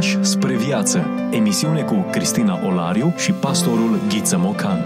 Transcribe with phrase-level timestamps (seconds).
[0.00, 1.06] pași spre viață.
[1.30, 4.78] Emisiune cu Cristina Olariu și pastorul Ghiță Mocan.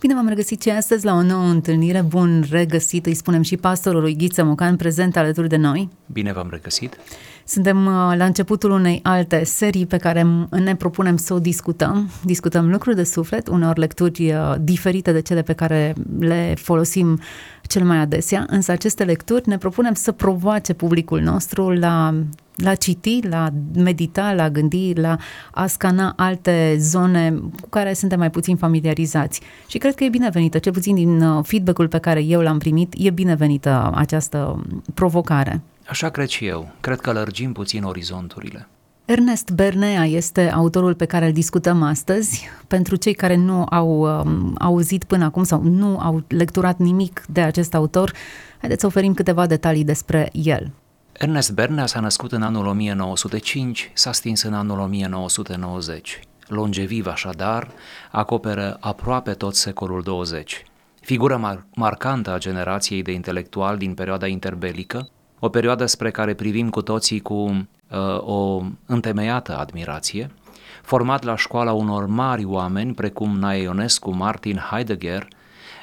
[0.00, 2.00] Bine v-am regăsit și astăzi la o nouă întâlnire.
[2.00, 5.88] Bun regăsit, îi spunem și pastorului Ghiță Mocan, prezent alături de noi.
[6.06, 6.96] Bine v-am regăsit.
[7.44, 12.10] Suntem uh, la începutul unei alte serii pe care ne propunem să o discutăm.
[12.24, 17.20] Discutăm lucruri de suflet, uneori lecturi uh, diferite de cele pe care le folosim
[17.62, 22.14] cel mai adesea, însă aceste lecturi ne propunem să provoace publicul nostru la
[22.56, 25.16] la citi, la medita, la gândi, la
[25.50, 29.40] a scana alte zone cu care suntem mai puțin familiarizați.
[29.66, 32.94] Și cred că e binevenită, cel puțin din uh, feedback-ul pe care eu l-am primit,
[32.98, 34.64] e binevenită această
[34.94, 35.62] provocare.
[35.86, 36.70] Așa cred și eu.
[36.80, 38.68] Cred că lărgim puțin orizonturile.
[39.04, 42.48] Ernest Bernea este autorul pe care îl discutăm astăzi.
[42.66, 47.40] Pentru cei care nu au um, auzit până acum sau nu au lecturat nimic de
[47.40, 48.12] acest autor,
[48.58, 50.70] haideți să oferim câteva detalii despre el.
[51.12, 56.20] Ernest Bernea s-a născut în anul 1905, s-a stins în anul 1990.
[56.46, 57.68] Longeviv așadar,
[58.10, 60.64] acoperă aproape tot secolul 20.
[61.00, 65.08] Figură mar- marcantă a generației de intelectuali din perioada interbelică,
[65.44, 70.30] o perioadă spre care privim cu toții cu uh, o întemeiată admirație,
[70.82, 75.28] format la școala unor mari oameni precum Nae Ionescu, Martin Heidegger,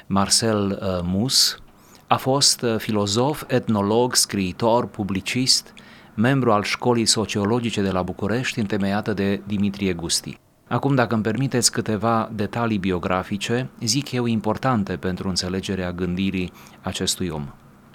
[0.06, 1.58] Marcel uh, Mus,
[2.06, 5.74] a fost uh, filozof, etnolog, scriitor, publicist,
[6.14, 10.38] membru al școlii sociologice de la București, întemeiată de Dimitrie Gusti.
[10.68, 16.52] Acum, dacă îmi permiteți câteva detalii biografice, zic eu importante pentru înțelegerea gândirii
[16.82, 17.46] acestui om.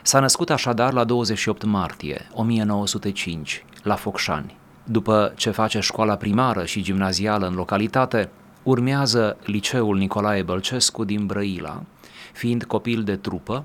[0.07, 4.57] S-a născut așadar la 28 martie 1905, la Focșani.
[4.83, 8.29] După ce face școala primară și gimnazială în localitate,
[8.63, 11.83] urmează liceul Nicolae Bălcescu din Brăila,
[12.33, 13.63] fiind copil de trupă,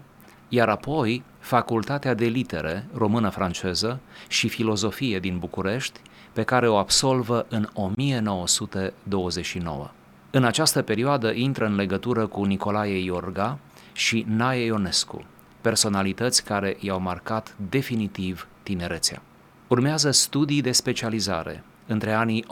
[0.48, 6.00] iar apoi Facultatea de Litere română-franceză și filozofie din București,
[6.32, 9.90] pe care o absolvă în 1929.
[10.30, 13.58] În această perioadă intră în legătură cu Nicolae Iorga
[13.92, 15.24] și Nae Ionescu,
[15.60, 19.22] personalități care i-au marcat definitiv tinerețea.
[19.68, 22.48] Urmează studii de specializare între anii 1930-1933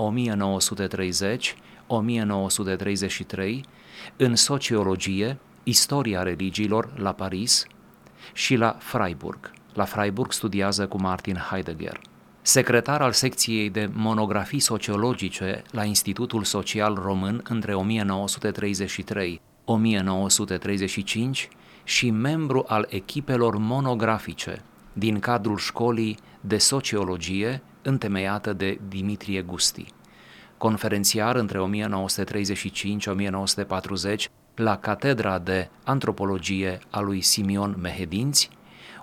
[4.16, 7.66] în sociologie, istoria religiilor la Paris
[8.32, 9.52] și la Freiburg.
[9.72, 12.00] La Freiburg studiază cu Martin Heidegger.
[12.42, 17.76] Secretar al secției de monografii sociologice la Institutul Social Român între 1933-1935
[21.88, 24.62] și membru al echipelor monografice
[24.92, 29.86] din cadrul școlii de sociologie întemeiată de Dimitrie Gusti.
[30.58, 31.62] Conferențiar între 1935-1940
[34.54, 38.50] la Catedra de Antropologie a lui Simion Mehedinți,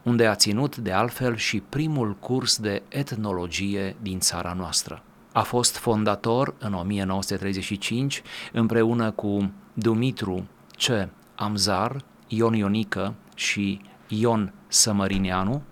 [0.04, 5.04] unde a ținut de altfel și primul curs de etnologie din țara noastră.
[5.34, 10.48] A fost fondator în 1935 împreună cu Dumitru
[10.78, 11.10] C.
[11.36, 12.04] Amzar,
[12.36, 15.64] Ion Ionică și Ion Sămărineanu,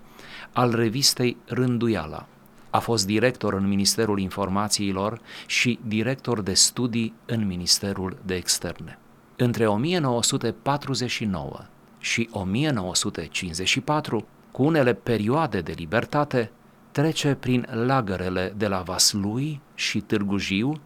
[0.52, 2.26] al revistei Rânduiala.
[2.70, 8.98] A fost director în Ministerul Informațiilor și director de studii în Ministerul de Externe.
[9.36, 11.60] Între 1949
[11.98, 16.50] și 1954, cu unele perioade de libertate,
[16.92, 20.80] trece prin lagărele de la Vaslui și Târgu Jiu,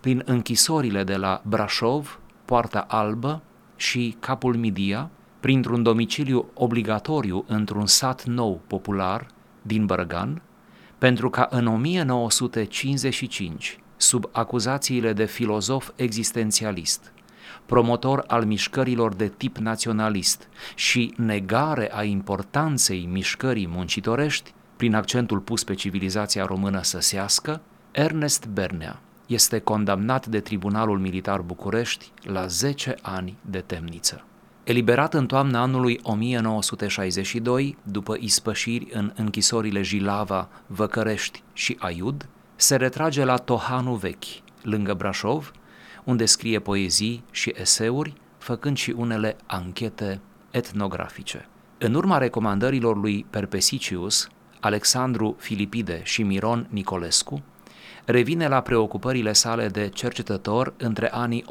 [0.00, 3.42] prin închisorile de la Brașov, Poarta Albă
[3.76, 9.26] și Capul Midia, printr-un domiciliu obligatoriu într-un sat nou popular
[9.62, 10.42] din Bărăgan,
[10.98, 17.12] pentru ca în 1955, sub acuzațiile de filozof existențialist,
[17.66, 25.64] promotor al mișcărilor de tip naționalist și negare a importanței mișcării muncitorești, prin accentul pus
[25.64, 33.36] pe civilizația română săsească, Ernest Bernea este condamnat de Tribunalul Militar București la 10 ani
[33.50, 34.24] de temniță.
[34.64, 43.24] Eliberat în toamna anului 1962, după ispășiri în închisorile Jilava, Văcărești și Aiud, se retrage
[43.24, 45.52] la Tohanu Vechi, lângă Brașov,
[46.04, 50.20] unde scrie poezii și eseuri, făcând și unele anchete
[50.50, 51.48] etnografice.
[51.78, 54.28] În urma recomandărilor lui Perpesicius,
[54.60, 57.42] Alexandru Filipide și Miron Nicolescu,
[58.10, 61.46] revine la preocupările sale de cercetător între anii 1965-1972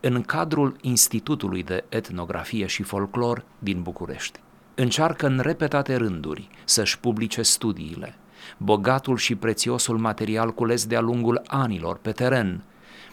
[0.00, 4.38] în cadrul Institutului de Etnografie și Folclor din București.
[4.74, 8.14] Încearcă în repetate rânduri să-și publice studiile,
[8.56, 12.62] bogatul și prețiosul material cules de-a lungul anilor pe teren,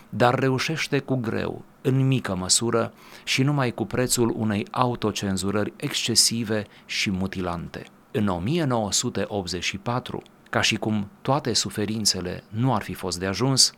[0.10, 2.94] dar reușește cu greu, în mică măsură
[3.24, 7.86] și numai cu prețul unei autocenzurări excesive și mutilante.
[8.12, 13.74] În 1984, ca și cum toate suferințele nu ar fi fost de ajuns,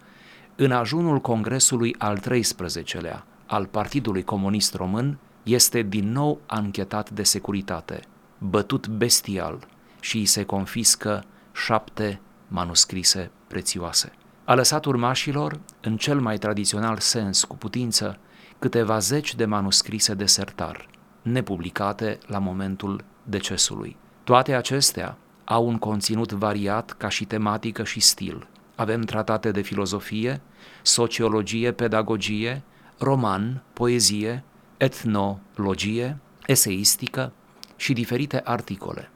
[0.56, 8.00] în ajunul Congresului al 13-lea al Partidului Comunist Român este din nou anchetat de securitate,
[8.38, 9.68] bătut bestial
[10.00, 11.24] și îi se confiscă
[11.54, 14.12] șapte manuscrise prețioase.
[14.46, 18.18] A lăsat urmașilor, în cel mai tradițional sens cu putință,
[18.60, 20.88] câteva zeci de manuscrise de sertar,
[21.22, 23.98] nepublicate la momentul decesului.
[24.24, 28.48] Toate acestea au un conținut variat ca și tematică și stil.
[28.76, 30.42] Avem tratate de filozofie,
[30.82, 32.62] sociologie, pedagogie,
[32.98, 34.44] roman, poezie,
[34.78, 37.32] etnologie, eseistică
[37.76, 39.10] și diferite articole.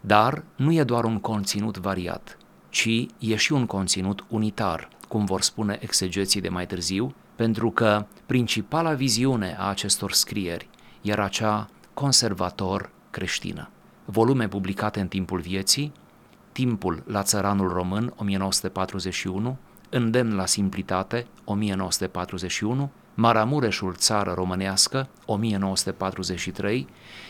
[0.00, 2.38] Dar nu e doar un conținut variat,
[2.68, 8.06] ci e și un conținut unitar, cum vor spune exegeții de mai târziu, pentru că
[8.26, 10.68] principala viziune a acestor scrieri
[11.02, 13.70] era cea conservator creștină.
[14.08, 15.92] Volume publicate în timpul vieții,
[16.52, 19.56] Timpul la țăranul român, 1941,
[19.90, 26.86] Îndemn la simplitate, 1941, Maramureșul țară românească, 1943,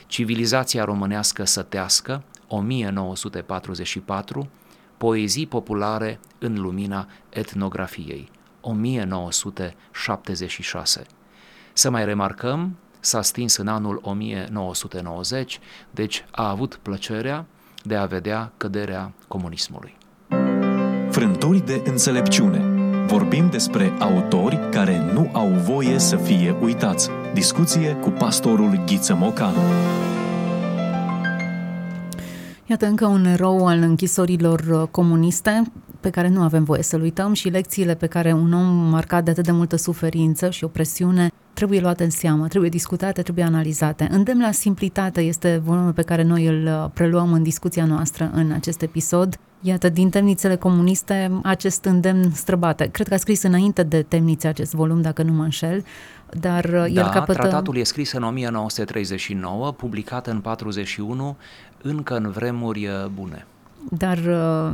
[0.07, 4.49] Civilizația românească sătească, 1944,
[4.97, 8.31] Poezii populare în lumina etnografiei,
[8.61, 11.07] 1976.
[11.73, 12.77] Să mai remarcăm,
[13.07, 15.61] s-a stins în anul 1990,
[15.91, 17.47] deci a avut plăcerea
[17.83, 19.97] de a vedea căderea comunismului.
[21.11, 22.59] Frântori de înțelepciune.
[23.07, 27.11] Vorbim despre autori care nu au voie să fie uitați.
[27.33, 29.61] Discuție cu pastorul Ghiță Mocanu.
[32.67, 35.63] Iată încă un erou al închisorilor uh, comuniste
[36.01, 39.31] pe care nu avem voie să-l uităm și lecțiile pe care un om marcat de
[39.31, 44.09] atât de multă suferință și opresiune trebuie luate în seamă, trebuie discutate, trebuie analizate.
[44.11, 48.51] Îndemn la simplitate este volumul pe care noi îl uh, preluăm în discuția noastră în
[48.51, 49.39] acest episod.
[49.61, 52.87] Iată, din temnițele comuniste, acest îndemn străbate.
[52.87, 55.85] Cred că a scris înainte de temnițe acest volum, dacă nu mă înșel,
[56.31, 57.33] dar uh, da, el capătă...
[57.33, 61.37] tratatul e scris în 1939, publicat în 41,
[61.83, 63.47] încă în vremuri uh, bune
[63.91, 64.73] dar uh,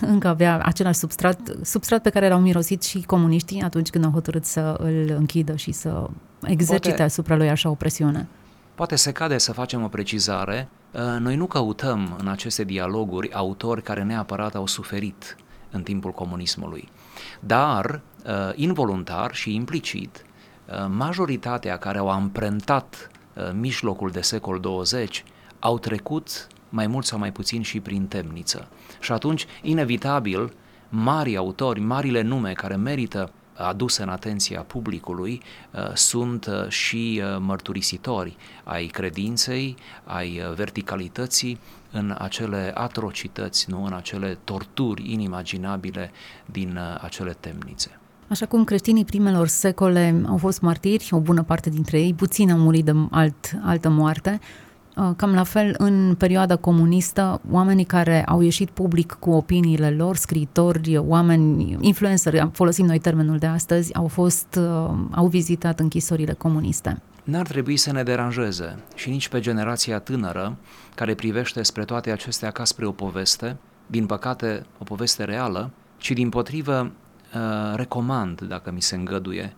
[0.00, 4.44] încă avea același substrat, substrat pe care l-au mirosit și comuniștii atunci când au hotărât
[4.44, 6.08] să îl închidă și să
[6.42, 8.28] exercite poate, asupra lui așa o presiune.
[8.74, 10.68] Poate se cade să facem o precizare.
[10.92, 15.36] Uh, noi nu căutăm în aceste dialoguri autori care neapărat au suferit
[15.70, 16.88] în timpul comunismului,
[17.40, 20.24] dar uh, involuntar și implicit,
[20.88, 23.10] majoritatea care au amprentat
[23.52, 25.24] mijlocul de secol 20
[25.58, 28.68] au trecut mai mult sau mai puțin și prin temniță.
[29.00, 30.52] Și atunci, inevitabil,
[30.88, 37.36] mari autori, marile nume care merită aduse în atenția publicului uh, sunt uh, și uh,
[37.40, 41.58] mărturisitori ai credinței, ai verticalității
[41.90, 46.10] în acele atrocități, nu în acele torturi inimaginabile
[46.46, 47.98] din acele temnițe.
[48.28, 52.58] Așa cum creștinii primelor secole au fost martiri, o bună parte dintre ei, puțini au
[52.58, 54.71] murit de alt, altă moarte, Uh,
[55.16, 60.96] cam la fel, în perioada comunistă, oamenii care au ieșit public cu opiniile lor, scriitori,
[60.96, 67.02] oameni, influenceri, folosim noi termenul de astăzi, au fost, uh, au vizitat închisorile comuniste.
[67.24, 70.56] N-ar trebui să ne deranjeze și nici pe generația tânără
[70.94, 76.10] care privește spre toate acestea ca spre o poveste, din păcate o poveste reală, ci
[76.10, 76.92] din potrivă
[77.34, 79.54] uh, recomand, dacă mi se îngăduie,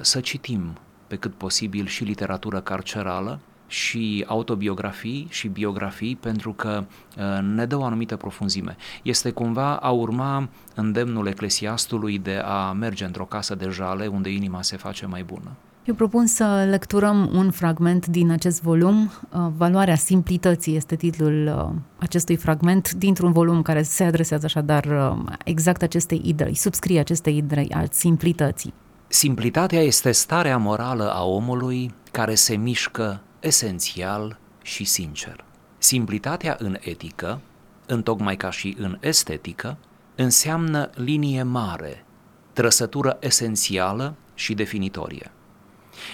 [0.00, 6.84] să citim pe cât posibil și literatură carcerală, și autobiografii și biografii pentru că
[7.16, 8.76] uh, ne dă o anumită profunzime.
[9.02, 14.62] Este cumva a urma îndemnul eclesiastului de a merge într-o casă de jale unde inima
[14.62, 15.50] se face mai bună.
[15.84, 19.02] Eu propun să lecturăm un fragment din acest volum.
[19.30, 25.82] Uh, Valoarea simplității este titlul uh, acestui fragment dintr-un volum care se adresează așadar exact
[25.82, 28.74] acestei idei, subscrie acestei idei al simplității.
[29.08, 35.44] Simplitatea este starea morală a omului care se mișcă esențial și sincer.
[35.78, 37.40] Simplitatea în etică,
[37.86, 39.76] întocmai ca și în estetică,
[40.14, 42.04] înseamnă linie mare,
[42.52, 45.30] trăsătură esențială și definitorie.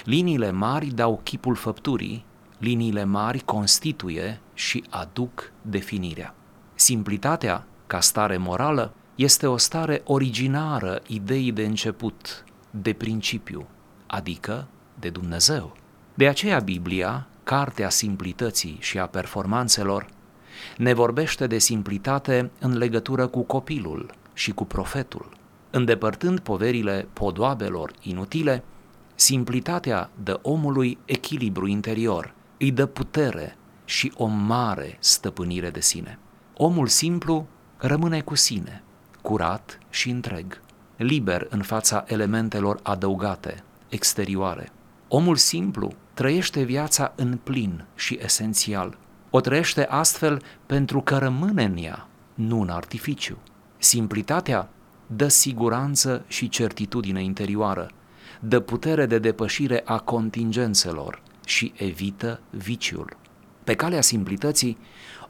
[0.04, 2.24] Liniile mari dau chipul făpturii,
[2.58, 6.34] liniile mari constituie și aduc definirea.
[6.74, 13.68] Simplitatea, ca stare morală, este o stare originară ideii de început, de principiu,
[14.06, 14.66] adică
[14.98, 15.76] de Dumnezeu.
[16.14, 20.06] De aceea Biblia, cartea simplității și a performanțelor,
[20.76, 25.28] ne vorbește de simplitate în legătură cu copilul și cu profetul.
[25.70, 28.64] Îndepărtând poverile podoabelor inutile,
[29.14, 36.18] simplitatea dă omului echilibru interior, îi dă putere și o mare stăpânire de sine.
[36.54, 38.82] Omul simplu rămâne cu sine,
[39.22, 40.60] curat și întreg,
[40.96, 44.68] liber în fața elementelor adăugate, exterioare.
[45.08, 48.98] Omul simplu trăiește viața în plin și esențial.
[49.30, 53.38] O trăiește astfel pentru că rămâne în ea, nu în artificiu.
[53.78, 54.68] Simplitatea
[55.06, 57.90] dă siguranță și certitudine interioară,
[58.40, 63.16] dă putere de depășire a contingențelor și evită viciul.
[63.64, 64.78] Pe calea simplității,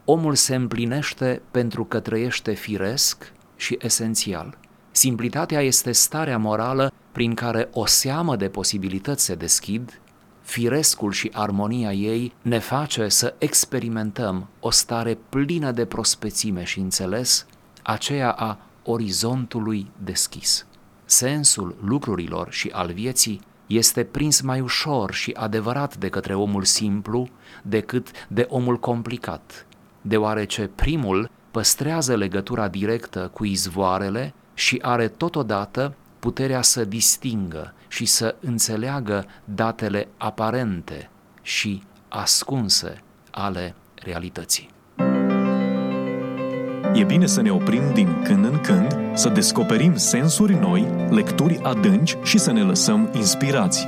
[0.05, 4.59] omul se împlinește pentru că trăiește firesc și esențial.
[4.91, 10.01] Simplitatea este starea morală prin care o seamă de posibilități se deschid,
[10.43, 17.47] firescul și armonia ei ne face să experimentăm o stare plină de prospețime și înțeles,
[17.83, 20.67] aceea a orizontului deschis.
[21.05, 27.29] Sensul lucrurilor și al vieții este prins mai ușor și adevărat de către omul simplu
[27.63, 29.67] decât de omul complicat,
[30.01, 38.35] deoarece primul păstrează legătura directă cu izvoarele și are totodată puterea să distingă și să
[38.41, 41.11] înțeleagă datele aparente
[41.43, 44.71] și ascunse ale realității.
[46.95, 52.17] E bine să ne oprim din când în când, să descoperim sensuri noi, lecturi adânci
[52.23, 53.87] și să ne lăsăm inspirați.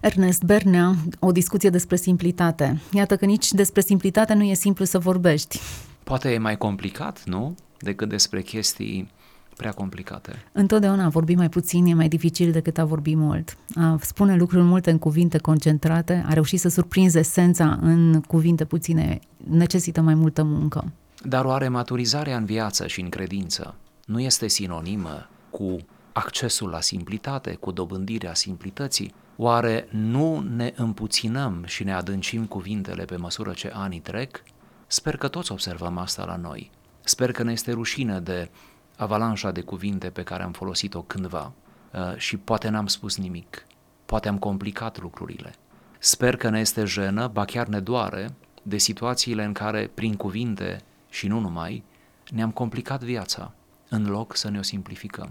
[0.00, 2.80] Ernest Bernea, o discuție despre simplitate.
[2.92, 5.60] Iată că nici despre simplitate nu e simplu să vorbești.
[6.02, 7.54] Poate e mai complicat, nu?
[7.84, 9.10] Decât despre chestii
[9.56, 10.44] prea complicate.
[10.52, 13.56] Întotdeauna a vorbi mai puțin e mai dificil decât a vorbi mult.
[13.74, 19.18] A spune lucruri multe în cuvinte concentrate, a reușit să surprinze esența în cuvinte puține,
[19.50, 20.92] necesită mai multă muncă.
[21.22, 23.74] Dar oare maturizarea în viață și în credință
[24.06, 25.76] nu este sinonimă cu
[26.12, 29.14] accesul la simplitate, cu dobândirea simplității?
[29.36, 34.42] Oare nu ne împuținăm și ne adâncim cuvintele pe măsură ce anii trec?
[34.86, 36.70] Sper că toți observăm asta la noi.
[37.04, 38.50] Sper că ne este rușine de
[38.96, 41.52] avalanșa de cuvinte pe care am folosit-o cândva
[41.92, 43.66] uh, și poate n-am spus nimic,
[44.06, 45.54] poate am complicat lucrurile.
[45.98, 50.80] Sper că ne este jenă, ba chiar ne doare, de situațiile în care, prin cuvinte
[51.08, 51.82] și nu numai,
[52.30, 53.52] ne-am complicat viața,
[53.88, 55.30] în loc să ne o simplificăm.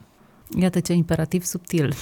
[0.59, 1.93] Iată ce imperativ subtil.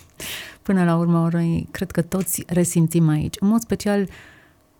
[0.62, 1.28] Până la urmă,
[1.70, 3.36] cred că toți resimțim aici.
[3.40, 4.08] În mod special,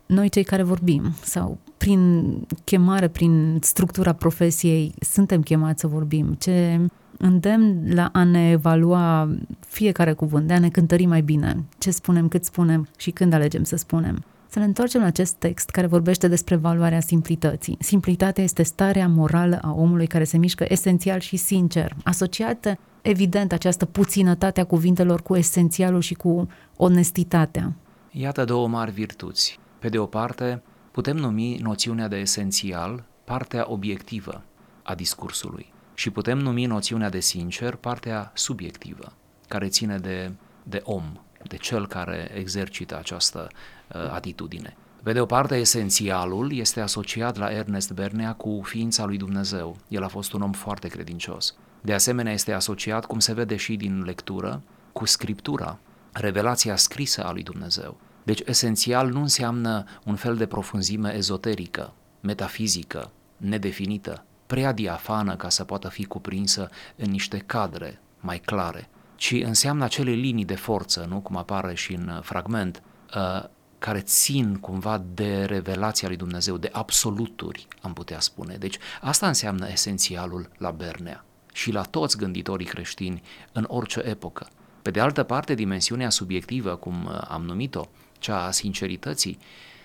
[0.05, 6.35] noi cei care vorbim sau prin chemare, prin structura profesiei, suntem chemați să vorbim.
[6.39, 6.79] Ce
[7.17, 9.29] îndemn la a ne evalua
[9.59, 13.63] fiecare cuvânt, de a ne cântări mai bine ce spunem, cât spunem și când alegem
[13.63, 14.23] să spunem.
[14.47, 17.77] Să ne întoarcem la acest text care vorbește despre valoarea simplității.
[17.79, 23.85] Simplitatea este starea morală a omului care se mișcă esențial și sincer, asociată evident această
[23.85, 27.73] puținătate a cuvintelor cu esențialul și cu onestitatea.
[28.11, 29.59] Iată două mari virtuți.
[29.79, 30.61] Pe de o parte,
[30.97, 34.43] putem numi noțiunea de esențial partea obiectivă
[34.83, 39.13] a discursului și putem numi noțiunea de sincer partea subiectivă,
[39.47, 40.31] care ține de,
[40.63, 41.03] de om,
[41.43, 44.75] de cel care exercită această uh, atitudine.
[45.03, 49.77] Pe de o parte, esențialul este asociat la Ernest Bernea cu ființa lui Dumnezeu.
[49.87, 51.55] El a fost un om foarte credincios.
[51.81, 54.61] De asemenea, este asociat, cum se vede și din lectură,
[54.91, 55.79] cu scriptura,
[56.11, 57.97] revelația scrisă a lui Dumnezeu.
[58.27, 65.63] Deci esențial nu înseamnă un fel de profunzime ezoterică, metafizică, nedefinită, prea diafană ca să
[65.63, 71.19] poată fi cuprinsă în niște cadre mai clare, ci înseamnă acele linii de forță, nu
[71.19, 72.81] cum apare și în uh, fragment,
[73.15, 73.43] uh,
[73.79, 78.55] care țin cumva de revelația lui Dumnezeu, de absoluturi, am putea spune.
[78.55, 84.47] Deci asta înseamnă esențialul la Bernea și la toți gânditorii creștini în orice epocă.
[84.81, 87.87] Pe de altă parte, dimensiunea subiectivă, cum uh, am numit-o,
[88.19, 89.37] cea a sincerității,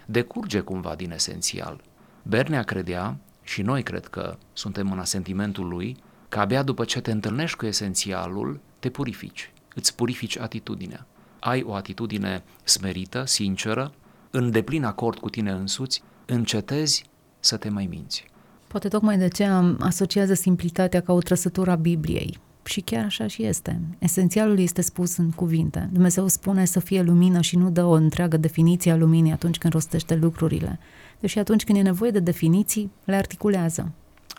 [0.07, 1.81] decurge cumva din esențial.
[2.23, 5.97] Bernea credea, și noi cred că suntem în asentimentul lui,
[6.29, 11.07] că abia după ce te întâlnești cu esențialul, te purifici, îți purifici atitudinea.
[11.41, 13.93] Ai o atitudine smerită, sinceră,
[14.31, 17.05] în deplin acord cu tine însuți, încetezi
[17.41, 18.25] să te mai minți.
[18.67, 22.39] Poate tocmai de aceea asociază simplitatea ca o trăsătură a Bibliei.
[22.65, 23.81] Și chiar așa și este.
[23.99, 25.89] Esențialul este spus în cuvinte.
[25.93, 29.73] Dumnezeu spune să fie lumină și nu dă o întreagă definiție a luminii atunci când
[29.73, 30.79] rostește lucrurile.
[31.21, 33.93] Deși atunci când e nevoie de definiții, le articulează.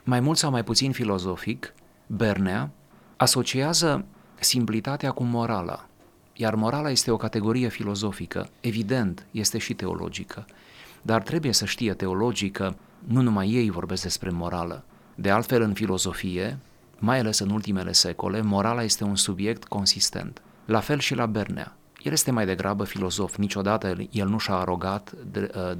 [0.04, 1.74] Mai mult sau mai puțin filozofic,
[2.08, 2.72] Bernea
[3.18, 4.06] asociază
[4.40, 5.88] simplitatea cu morala.
[6.34, 10.46] Iar morala este o categorie filozofică, evident, este și teologică.
[11.02, 12.76] Dar trebuie să știe teologică,
[13.08, 14.84] nu numai ei vorbesc despre morală.
[15.16, 16.58] De altfel, în filozofie,
[17.04, 20.42] mai ales în ultimele secole, morala este un subiect consistent.
[20.66, 21.78] La fel și la Bernea.
[22.04, 23.36] El este mai degrabă filozof.
[23.36, 25.14] Niciodată el nu și-a arogat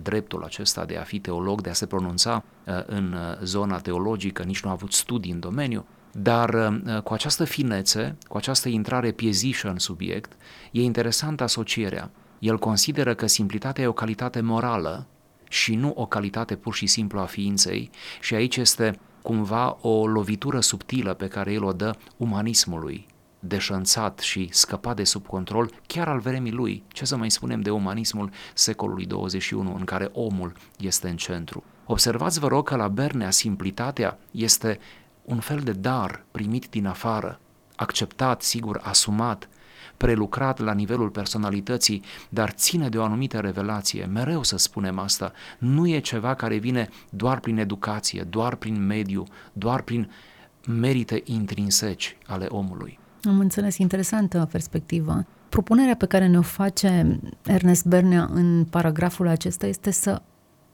[0.02, 2.44] dreptul acesta de a fi teolog, de a se pronunța
[2.86, 8.38] în zona teologică, nici nu a avut studii în domeniu, dar cu această finețe, cu
[8.38, 10.32] această intrare piezișă în subiect,
[10.72, 12.12] e interesantă asocierea.
[12.40, 15.08] El consideră că simplitatea e o calitate morală
[15.50, 17.90] și nu o calitate pur și simplu a ființei
[18.22, 23.06] și aici este cumva o lovitură subtilă pe care el o dă umanismului,
[23.40, 26.84] deșanțat și scăpat de sub control, chiar al vremii lui.
[26.88, 31.64] Ce să mai spunem de umanismul secolului 21, în care omul este în centru.
[31.86, 34.80] Observați, vă rog, că la Bernea simplitatea este
[35.24, 37.40] un fel de dar primit din afară,
[37.76, 39.50] acceptat, sigur, asumat,
[39.98, 44.06] prelucrat la nivelul personalității, dar ține de o anumită revelație.
[44.06, 45.32] Mereu să spunem asta.
[45.58, 49.24] Nu e ceva care vine doar prin educație, doar prin mediu,
[49.54, 50.10] doar prin
[50.68, 53.00] merite intrinseci ale omului.
[53.24, 55.26] Am înțeles, interesantă perspectivă.
[55.50, 60.22] Propunerea pe care ne-o face Ernest Bernea în paragraful acesta este să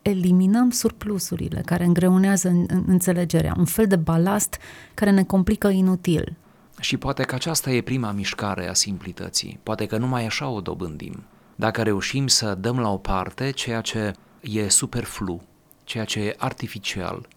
[0.02, 4.58] eliminăm surplusurile care îngreunează înțelegerea, un fel de balast
[4.94, 6.38] care ne complică inutil.
[6.80, 11.24] Și poate că aceasta e prima mișcare a simplității, poate că numai așa o dobândim.
[11.56, 15.42] Dacă reușim să dăm la o parte ceea ce e superflu,
[15.84, 17.28] ceea ce e artificial,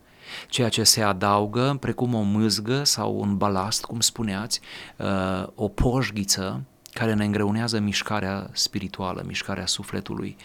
[0.48, 4.60] ceea ce se adaugă precum o mâzgă sau un balast, cum spuneați,
[4.96, 10.36] uh, o poșghiță care ne îngreunează mișcarea spirituală, mișcarea sufletului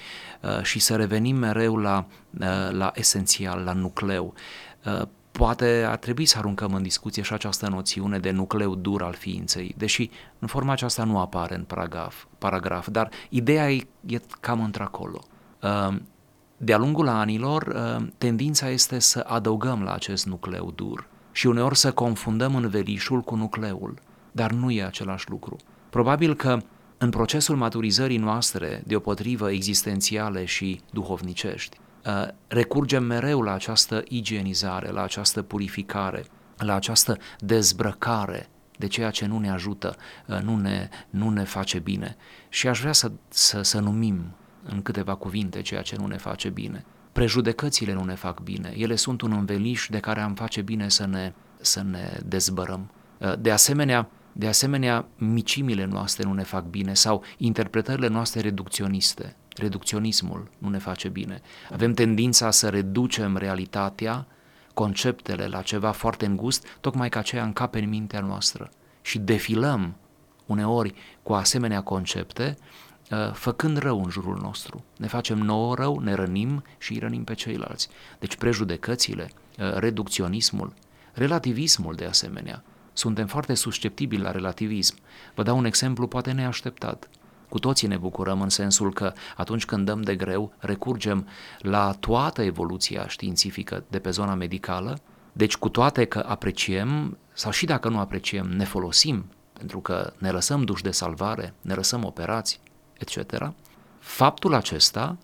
[0.42, 2.06] uh, și să revenim mereu la,
[2.40, 4.34] uh, la esențial, la nucleu.
[5.38, 9.76] Poate ar trebui să aruncăm în discuție și această noțiune de nucleu dur al ființei,
[9.78, 15.24] deși în forma aceasta nu apare în paragraf, paragraf dar ideea e, e cam într-acolo.
[16.58, 21.92] De-a lungul anilor, ă, tendința este să adăugăm la acest nucleu dur și uneori să
[21.92, 24.00] confundăm învelișul cu nucleul,
[24.32, 25.56] dar nu e același lucru.
[25.90, 26.58] Probabil că
[26.98, 31.87] în procesul maturizării noastre, deopotrivă existențiale și duhovnicești, ă,
[32.48, 36.26] recurgem mereu la această igienizare, la această purificare,
[36.58, 39.96] la această dezbrăcare de ceea ce nu ne ajută,
[40.30, 42.16] ă, nu ne, nu ne face bine.
[42.50, 46.50] Și aș vrea să, să, să numim în câteva cuvinte ceea ce nu ne face
[46.50, 46.86] bine.
[47.12, 51.06] Prejudecățile nu ne fac bine, ele sunt un înveliș de care am face bine să
[51.06, 52.92] ne, să ne dezbărăm.
[53.18, 59.36] Uh, de asemenea, de asemenea, micimile noastre nu ne fac bine sau interpretările noastre reducționiste.
[59.58, 61.42] Reducționismul nu ne face bine.
[61.72, 64.28] Avem tendința să reducem realitatea,
[64.74, 68.70] conceptele la ceva foarte îngust, tocmai ca aceea încape în mintea noastră.
[69.02, 69.96] Și defilăm
[70.46, 70.94] uneori
[71.24, 72.58] cu asemenea concepte
[73.12, 74.84] Uh, făcând rău în jurul nostru.
[74.98, 77.90] Ne facem nouă rău, ne rănim și îi rănim pe ceilalți.
[78.20, 80.74] Deci prejudecățile, uh, reducționismul,
[81.14, 82.64] relativismul de asemenea.
[82.94, 84.96] Suntem foarte susceptibili la relativism.
[85.36, 87.10] Vă dau un exemplu poate neașteptat.
[87.50, 91.28] Cu toții ne bucurăm în sensul că atunci când dăm de greu, recurgem
[91.60, 95.00] la toată evoluția științifică de pe zona medicală,
[95.34, 100.32] deci cu toate că apreciem, sau și dacă nu apreciem, ne folosim, pentru că ne
[100.32, 102.60] lăsăm duși de salvare, ne lăsăm operați,
[102.98, 103.52] etc.,
[104.00, 105.18] faptul acesta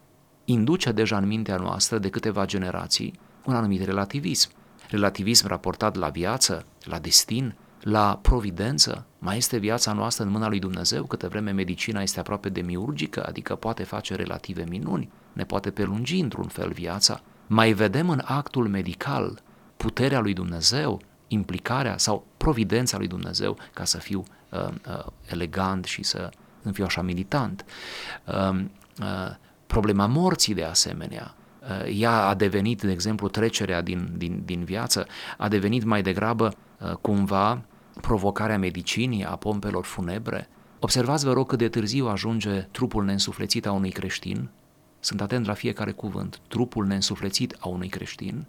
[0.45, 4.49] induce deja în mintea noastră de câteva generații un anumit relativism.
[4.89, 9.05] Relativism raportat la viață, la destin, la providență.
[9.19, 13.55] Mai este viața noastră în mâna lui Dumnezeu, câtă vreme medicina este aproape demiurgică, adică
[13.55, 17.21] poate face relative minuni, ne poate prelungi într-un fel viața.
[17.47, 19.41] Mai vedem în actul medical
[19.77, 26.03] puterea lui Dumnezeu, implicarea sau providența lui Dumnezeu ca să fiu uh, uh, elegant și
[26.03, 26.29] să
[26.61, 27.65] nu fiu așa militant.
[28.49, 29.35] Um, uh,
[29.67, 35.07] problema morții de asemenea, uh, ea a devenit, de exemplu, trecerea din, din, din viață,
[35.37, 37.61] a devenit mai degrabă uh, cumva
[38.01, 40.49] provocarea medicinii, a pompelor funebre.
[40.79, 44.49] Observați, vă rog, cât de târziu ajunge trupul neînsuflețit a unui creștin,
[44.99, 48.47] sunt atent la fiecare cuvânt, trupul neînsuflețit a unui creștin,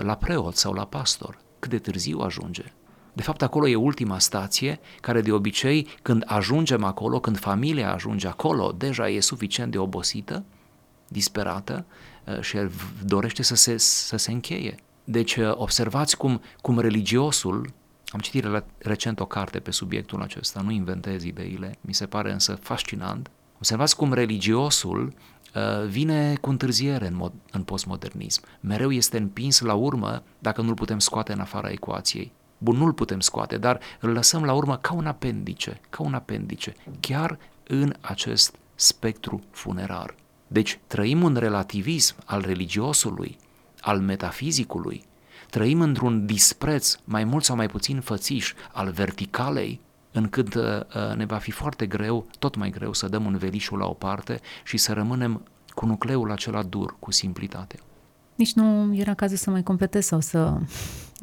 [0.00, 2.72] la preot sau la pastor, cât de târziu ajunge.
[3.12, 8.28] De fapt, acolo e ultima stație care de obicei, când ajungem acolo, când familia ajunge
[8.28, 10.44] acolo, deja e suficient de obosită,
[11.08, 11.84] disperată
[12.24, 12.58] uh, și
[13.04, 14.74] dorește să se, să se încheie.
[15.04, 17.72] Deci uh, observați cum, cum religiosul,
[18.06, 18.46] am citit
[18.78, 23.30] recent o carte pe subiectul acesta, nu inventez ideile, mi se pare însă fascinant.
[23.56, 25.14] Observați cum religiosul
[25.54, 28.42] uh, vine cu întârziere în, mod, în postmodernism.
[28.60, 32.32] Mereu este împins la urmă dacă nu-l putem scoate în afara ecuației.
[32.58, 36.74] Bun, nu-l putem scoate, dar îl lăsăm la urmă ca un apendice, ca un apendice,
[37.00, 40.14] chiar în acest spectru funerar.
[40.46, 43.36] Deci trăim un relativism al religiosului,
[43.80, 45.04] al metafizicului,
[45.50, 49.80] trăim într-un dispreț mai mult sau mai puțin fățiș al verticalei
[50.12, 53.78] încât uh, uh, ne va fi foarte greu, tot mai greu, să dăm un velișul
[53.78, 55.42] la o parte și să rămânem
[55.74, 57.78] cu nucleul acela dur, cu simplitatea.
[58.34, 60.58] Nici nu era cazul să mai completez sau să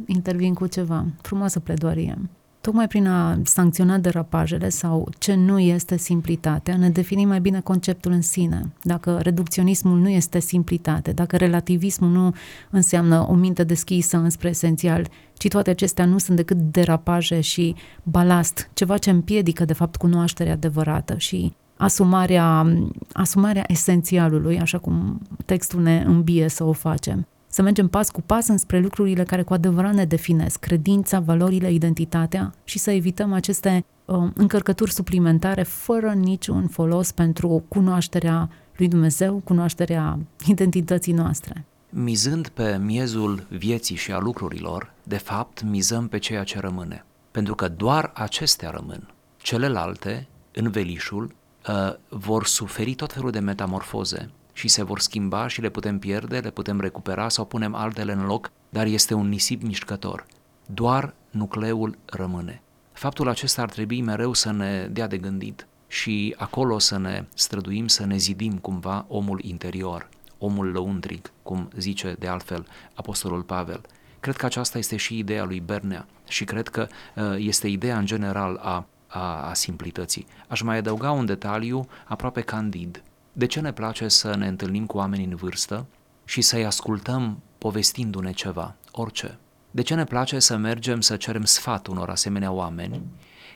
[0.06, 1.06] intervin cu ceva.
[1.22, 2.18] Frumoasă pledoarie.
[2.64, 8.12] Tocmai prin a sancționa derapajele sau ce nu este simplitatea, ne definim mai bine conceptul
[8.12, 8.74] în sine.
[8.82, 12.34] Dacă reducționismul nu este simplitate, dacă relativismul nu
[12.70, 18.70] înseamnă o minte deschisă înspre esențial, ci toate acestea nu sunt decât derapaje și balast,
[18.74, 22.74] ceva ce împiedică de fapt cunoașterea adevărată și asumarea,
[23.14, 28.48] asumarea esențialului, așa cum textul ne îmbie să o facem să mergem pas cu pas
[28.48, 34.30] înspre lucrurile care cu adevărat ne definesc, credința, valorile, identitatea și să evităm aceste uh,
[34.34, 41.66] încărcături suplimentare fără niciun folos pentru cunoașterea lui Dumnezeu, cunoașterea identității noastre.
[41.90, 47.06] Mizând pe miezul vieții și a lucrurilor, de fapt mizăm pe ceea ce rămâne.
[47.32, 49.10] Pentru că doar acestea rămân.
[49.38, 51.36] Celelalte, în velișul,
[51.68, 56.40] uh, vor suferi tot felul de metamorfoze și se vor schimba și le putem pierde,
[56.40, 60.26] le putem recupera sau punem altele în loc, dar este un nisip mișcător.
[60.66, 62.62] Doar nucleul rămâne.
[62.92, 67.88] Faptul acesta ar trebui mereu să ne dea de gândit și acolo să ne străduim,
[67.88, 73.82] să ne zidim cumva omul interior, omul lăuntric, cum zice de altfel Apostolul Pavel.
[74.20, 78.06] Cred că aceasta este și ideea lui Bernea și cred că uh, este ideea în
[78.06, 80.26] general a, a, a simplității.
[80.48, 83.04] Aș mai adăuga un detaliu aproape candid.
[83.36, 85.86] De ce ne place să ne întâlnim cu oameni în vârstă
[86.26, 89.38] și să-i ascultăm povestindu-ne ceva, orice?
[89.72, 93.02] De ce ne place să mergem să cerem sfat unor asemenea oameni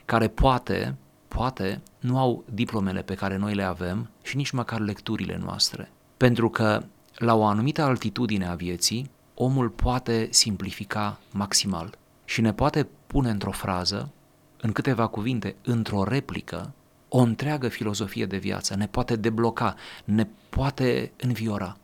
[0.04, 0.96] care poate,
[1.28, 5.90] poate nu au diplomele pe care noi le avem și nici măcar lecturile noastre?
[6.16, 12.88] Pentru că la o anumită altitudine a vieții, omul poate simplifica maximal și ne poate
[13.06, 14.10] pune într-o frază,
[14.60, 16.72] în câteva cuvinte, într-o replică,
[17.08, 21.76] o întreagă filozofie de viață, ne poate debloca, ne poate înviora,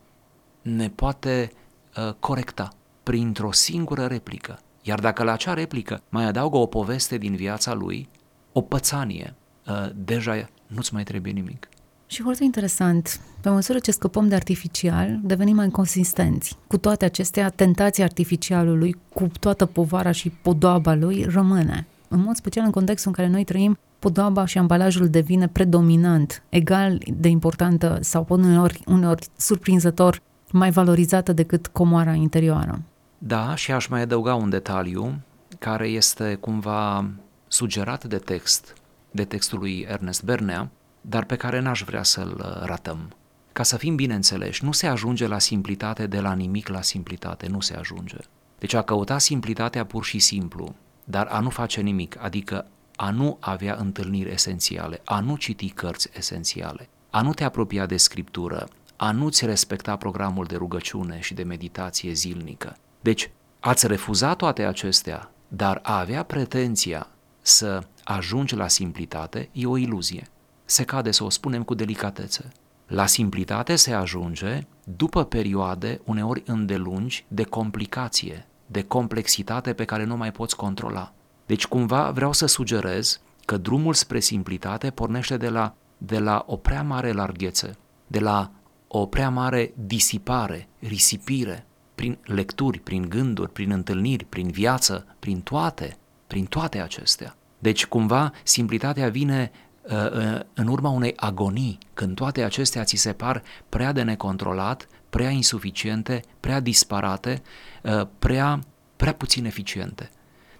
[0.61, 1.51] ne poate
[1.97, 4.59] uh, corecta printr-o singură replică.
[4.81, 8.09] Iar dacă la acea replică mai adaugă o poveste din viața lui,
[8.51, 9.35] o pățanie,
[9.67, 11.69] uh, deja nu-ți mai trebuie nimic.
[12.07, 16.57] Și foarte interesant, pe măsură ce scăpăm de artificial, devenim mai consistenți.
[16.67, 21.87] Cu toate acestea, tentația artificialului, cu toată povara și podoaba lui, rămâne.
[22.07, 26.97] În mod special în contextul în care noi trăim, podoaba și ambalajul devine predominant, egal
[27.13, 32.81] de importantă sau uneori, uneori surprinzător mai valorizată decât comoara interioară.
[33.17, 35.19] Da, și aș mai adăuga un detaliu
[35.59, 37.09] care este cumva
[37.47, 38.73] sugerat de text,
[39.11, 40.69] de textul lui Ernest Bernea,
[41.01, 43.15] dar pe care n-aș vrea să-l ratăm.
[43.51, 47.47] Ca să fim bine înțeleși, nu se ajunge la simplitate de la nimic la simplitate,
[47.47, 48.17] nu se ajunge.
[48.59, 53.37] Deci a căuta simplitatea pur și simplu, dar a nu face nimic, adică a nu
[53.39, 59.11] avea întâlniri esențiale, a nu citi cărți esențiale, a nu te apropia de scriptură, a
[59.11, 62.77] nu-ți respecta programul de rugăciune și de meditație zilnică.
[63.01, 67.07] Deci, ați refuzat toate acestea, dar a avea pretenția
[67.41, 70.27] să ajungi la simplitate e o iluzie.
[70.65, 72.51] Se cade să o spunem cu delicatețe.
[72.87, 80.17] La simplitate se ajunge după perioade uneori îndelungi de complicație, de complexitate pe care nu
[80.17, 81.13] mai poți controla.
[81.45, 86.55] Deci cumva vreau să sugerez că drumul spre simplitate pornește de la, de la o
[86.55, 87.77] prea mare larghețe,
[88.07, 88.51] de la
[88.87, 95.97] o prea mare disipare, risipire, prin lecturi, prin gânduri, prin întâlniri, prin viață, prin toate,
[96.27, 97.35] prin toate acestea.
[97.59, 103.13] Deci cumva simplitatea vine uh, uh, în urma unei agonii, când toate acestea ți se
[103.13, 107.41] par prea de necontrolat, prea insuficiente, prea disparate,
[107.83, 108.59] uh, prea,
[108.95, 110.09] prea puțin eficiente.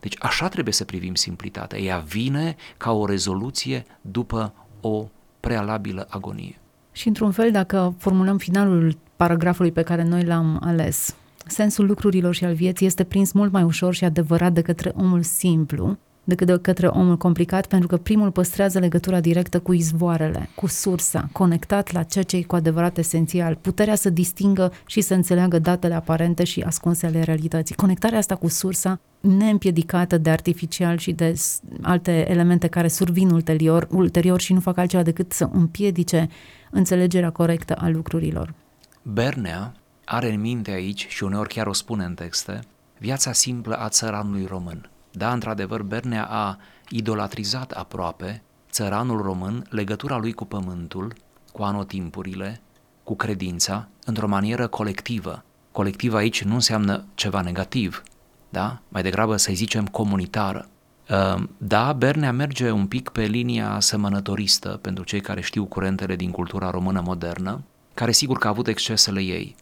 [0.06, 1.80] Deci așa trebuie să privim simplitatea.
[1.80, 5.08] Ea vine ca o rezoluție după o
[5.40, 6.60] prealabilă agonie.
[6.92, 11.16] Și într-un fel, dacă formulăm finalul paragrafului pe care noi l-am ales,
[11.46, 15.22] sensul lucrurilor și al vieții este prins mult mai ușor și adevărat de către omul
[15.24, 20.68] simplu, decât de către omul complicat, pentru că primul păstrează legătura directă cu izvoarele, cu
[20.68, 25.60] sursa, conectat la ceea ce e cu adevărat esențial, puterea să distingă și să înțeleagă
[25.60, 27.76] datele aparente și ascunse ale realității.
[27.76, 31.36] Conectarea asta cu sursa, neîmpiedicată de artificial și de
[31.82, 36.30] alte elemente care survin ulterior, ulterior și nu fac altceva decât să împiedice
[36.72, 38.54] înțelegerea corectă a lucrurilor.
[39.02, 39.74] Bernea
[40.06, 42.60] are în minte aici, și uneori chiar o spune în texte,
[43.00, 46.58] viața simplă a țăranului român– da, într-adevăr, Bernea a
[46.90, 51.14] idolatrizat aproape țăranul român, legătura lui cu pământul,
[51.52, 52.62] cu anotimpurile,
[53.04, 55.44] cu credința, într-o manieră colectivă.
[55.72, 58.04] Colectiv aici nu înseamnă ceva negativ,
[58.50, 58.80] da?
[58.88, 60.68] Mai degrabă să-i zicem comunitară.
[61.58, 66.70] Da, Bernea merge un pic pe linia semănătoristă pentru cei care știu curentele din cultura
[66.70, 69.56] română modernă, care sigur că a avut excesele ei.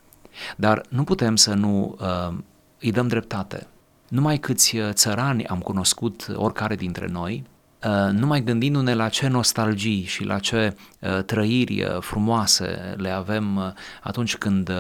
[0.58, 2.38] Dar nu putem să nu uh,
[2.80, 3.68] îi dăm dreptate.
[4.14, 7.44] Numai câți uh, țărani am cunoscut oricare dintre noi,
[7.84, 14.38] uh, numai gândindu-ne la ce nostalgii și la ce uh, trăiri frumoase le avem atunci
[14.38, 14.72] când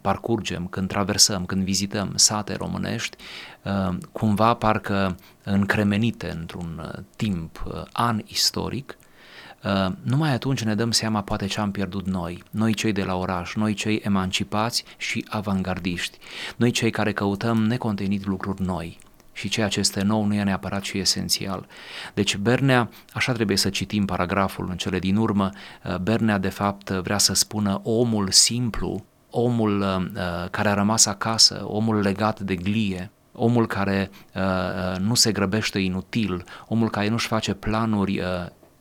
[0.00, 3.16] parcurgem, când traversăm, când vizităm sate românești,
[4.12, 7.62] cumva parcă încremenite într-un timp,
[7.92, 8.99] an istoric, Uh,
[10.02, 13.54] numai atunci ne dăm seama poate ce am pierdut noi, noi cei de la oraș,
[13.54, 16.18] noi cei emancipați și avangardiști,
[16.56, 18.98] noi cei care căutăm necontenit lucruri noi,
[19.32, 21.66] și ceea ce este nou nu e neapărat și esențial.
[22.14, 25.50] Deci Bernea, așa trebuie să citim paragraful în cele din urmă,
[25.84, 31.62] uh, Bernea de fapt vrea să spună omul simplu, omul uh, care a rămas acasă,
[31.64, 37.54] omul legat de glie, omul care uh, nu se grăbește inutil, omul care nu-și face
[37.54, 38.26] planuri uh,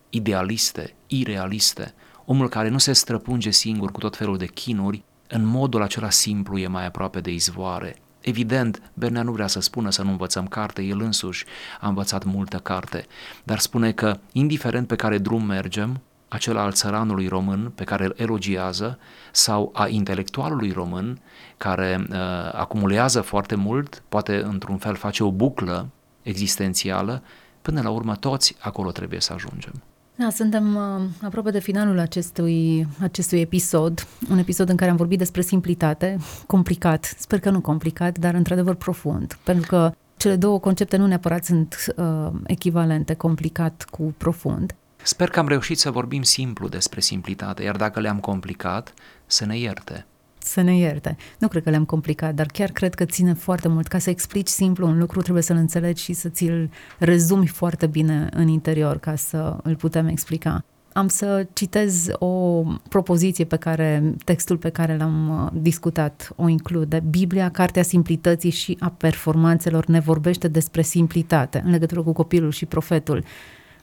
[0.09, 1.93] idealiste, irealiste,
[2.25, 6.57] omul care nu se străpunge singur cu tot felul de chinuri, în modul acela simplu
[6.57, 7.95] e mai aproape de izvoare.
[8.21, 11.45] Evident, Bernea nu vrea să spună să nu învățăm carte, el însuși
[11.79, 13.05] a învățat multă carte,
[13.43, 18.13] dar spune că, indiferent pe care drum mergem, acela al țăranului român pe care îl
[18.17, 18.99] elogiază
[19.31, 21.21] sau a intelectualului român
[21.57, 22.17] care uh,
[22.51, 25.89] acumulează foarte mult, poate într-un fel face o buclă
[26.21, 27.23] existențială,
[27.61, 29.83] până la urmă toți acolo trebuie să ajungem.
[30.19, 35.17] Da, suntem uh, aproape de finalul acestui, acestui episod, un episod în care am vorbit
[35.17, 40.97] despre simplitate, complicat, sper că nu complicat, dar într-adevăr profund, pentru că cele două concepte
[40.97, 44.75] nu neapărat sunt uh, echivalente, complicat cu profund.
[45.03, 48.93] Sper că am reușit să vorbim simplu despre simplitate, iar dacă le-am complicat,
[49.25, 50.05] să ne ierte
[50.49, 51.17] să ne ierte.
[51.39, 53.87] Nu cred că le-am complicat, dar chiar cred că ține foarte mult.
[53.87, 58.29] Ca să explici simplu un lucru, trebuie să-l înțelegi și să ți-l rezumi foarte bine
[58.33, 60.63] în interior ca să îl putem explica.
[60.93, 67.03] Am să citez o propoziție pe care, textul pe care l-am uh, discutat o include.
[67.09, 72.65] Biblia, Cartea Simplității și a Performanțelor ne vorbește despre simplitate în legătură cu copilul și
[72.65, 73.23] profetul.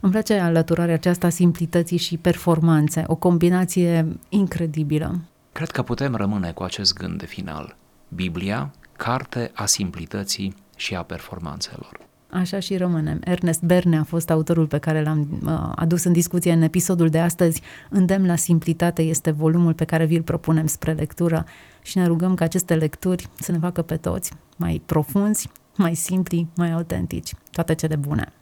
[0.01, 5.21] Îmi place alăturarea aceasta simplității și performanțe, o combinație incredibilă.
[5.57, 7.77] Cred că putem rămâne cu acest gând de final.
[8.09, 12.01] Biblia, carte a simplității și a performanțelor.
[12.31, 13.21] Așa și rămânem.
[13.25, 17.19] Ernest Berne a fost autorul pe care l-am uh, adus în discuție în episodul de
[17.19, 17.63] astăzi.
[17.91, 21.45] Îndemn la simplitate este volumul pe care vi-l propunem spre lectură
[21.83, 26.47] și ne rugăm ca aceste lecturi să ne facă pe toți mai profunzi, mai simpli,
[26.57, 27.35] mai autentici.
[27.51, 28.33] Toate cele bune!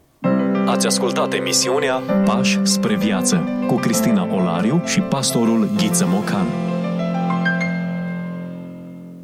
[0.65, 6.74] Ați ascultat emisiunea Pași spre viață cu Cristina Olariu și pastorul Ghiță Mocan.